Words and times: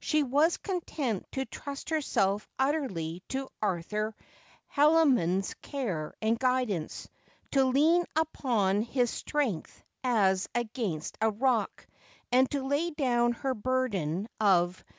She 0.00 0.24
was 0.24 0.56
content 0.56 1.30
to 1.30 1.44
trust 1.44 1.90
herself 1.90 2.48
utterly 2.58 3.22
to 3.28 3.48
Arthur 3.62 4.16
Haldimond's 4.74 5.54
care 5.62 6.12
and 6.20 6.36
guidance, 6.36 7.08
to 7.52 7.66
lean 7.66 8.04
upon 8.16 8.82
his 8.82 9.10
strength 9.10 9.80
as 10.02 10.48
against 10.56 11.16
a 11.20 11.30
rock, 11.30 11.86
and 12.32 12.50
to 12.50 12.66
lay 12.66 12.90
down 12.90 13.30
her 13.34 13.54
burden 13.54 14.26
of 14.40 14.74
334 14.74 14.74
Just 14.74 14.80
as 14.80 14.84
I 14.84 14.84
Am. 14.90 14.94